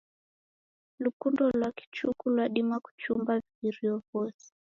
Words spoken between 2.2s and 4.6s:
lwadima kuchumba vighirio vose.